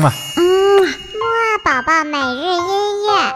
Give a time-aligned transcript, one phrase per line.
[0.00, 0.12] 嘛。
[0.36, 0.42] 嗯，
[0.82, 3.34] 木二宝宝每日音乐。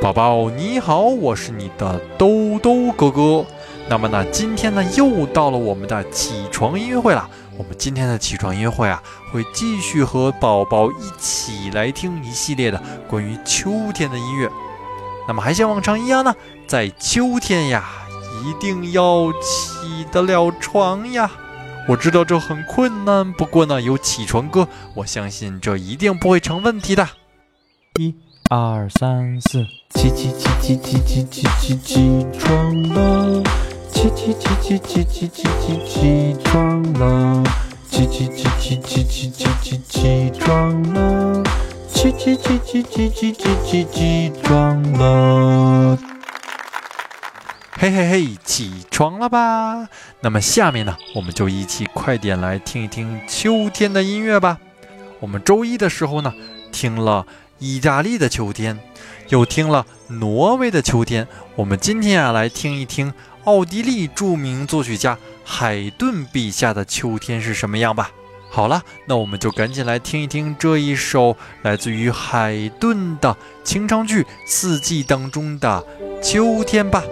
[0.00, 3.46] 宝宝你好，我是你的兜兜哥哥。
[3.88, 7.28] 那么呢，今天呢又到了我们的起床音乐会了。
[7.56, 9.00] 我们今天的起床音乐会啊，
[9.32, 14.48] 会继续和宝宝一起来听一系列的关于秋天的音乐。
[15.28, 16.34] 那么还像往常一样呢，
[16.66, 17.84] 在秋天呀，
[18.44, 21.30] 一定要起得了床呀。
[21.88, 27.08] 我知道这很困难，不过呢，有起床歌，我相信这一定不会成问题的。
[27.98, 28.14] 一、
[28.50, 29.64] 二、三、四，
[29.94, 33.42] 起起起起起起起起起床了！
[33.90, 37.42] 起起起起起起起起起床了！
[37.90, 41.42] 起起起起起起起起起床了！
[42.02, 45.96] 起起起起起起起起起床了！
[47.74, 49.88] 嘿嘿嘿，起床了吧？
[50.20, 54.58] 那么下面呢，我们就一起快点来听一听秋天的音乐吧。
[55.20, 56.34] 我们周一的时候呢，
[56.72, 57.24] 听了
[57.60, 58.80] 意大利的秋天，
[59.28, 61.28] 又听了挪威的秋天。
[61.54, 63.14] 我们今天啊，来听一听
[63.44, 68.10] 奥地利著名作曲家海顿笔下的秋天是什么样吧。
[68.54, 75.82] 好了，那我们就赶紧来听一听这一首来自于海顿的清唱剧《四季》当中的
[76.22, 77.02] 秋天吧。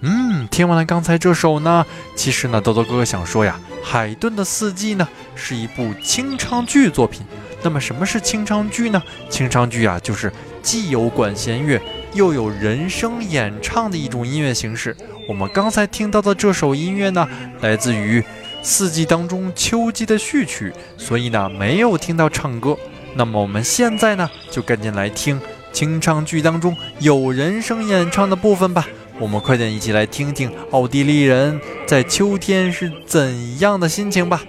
[0.00, 7.22] 嗯，听完了刚才这首呢，其实呢，豆豆哥哥想说呀，海顿的《四季》呢是一部清唱剧作品。
[7.64, 9.02] 那么什么是清唱剧呢？
[9.28, 10.32] 清唱剧啊，就是
[10.62, 11.82] 既有管弦乐，
[12.14, 14.96] 又有人声演唱的一种音乐形式。
[15.28, 17.28] 我们刚才听到的这首音乐呢，
[17.60, 18.20] 来自于
[18.62, 22.76] 《四季》当中秋季的序曲，所以呢，没有听到唱歌。
[23.16, 25.40] 那么我们现在呢，就赶紧来听
[25.72, 28.86] 清唱剧当中有人声演唱的部分吧。
[29.20, 34.42] 我们快点一起来听听奥地利人在秋天是怎样的心情吧。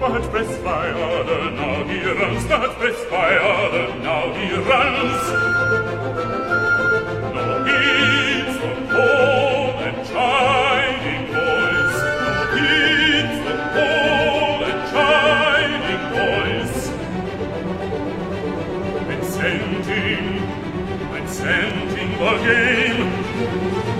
[0.00, 5.22] but press by order, now he runs, but press by order, now he runs.
[7.34, 16.78] Nor heeds the call and chiding voice, nor heeds the call and chiding voice.
[19.12, 20.26] And sending,
[21.14, 23.99] and sending the game,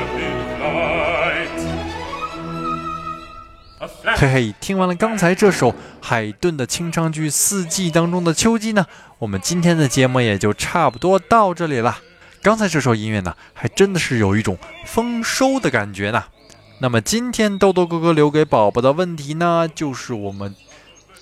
[4.03, 8.85] 嘿嘿，听完了刚才这首海顿的清唱剧《四季》当中的秋季呢，
[9.19, 11.99] 我们今天的节目也就差不多到这里了。
[12.41, 16.23] 刚才这首音乐呢，还真的是有一种丰收的感觉呢。
[16.79, 20.55] 那么今天豆豆哥哥留给宝宝的问题呢，就是我们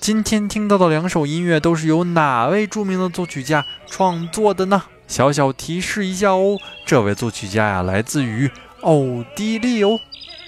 [0.00, 4.82] 今天听到的两首音乐都是由哪位著名的作曲家创作的呢？
[5.06, 6.56] 小小提示一下哦，
[6.86, 8.50] 这位作曲家呀，来自于
[8.80, 10.00] 奥地利哦。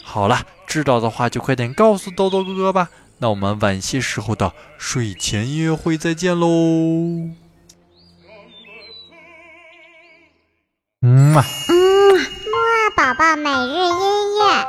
[0.02, 0.40] 好了，
[0.72, 2.88] 知道的话就快点告诉豆豆哥哥吧。
[3.18, 6.46] 那我们晚些时候的睡前音乐会再见喽。
[11.02, 11.44] 嗯嘛。
[11.68, 11.74] 嗯，
[12.16, 12.56] 木
[12.96, 14.66] 宝宝每日音乐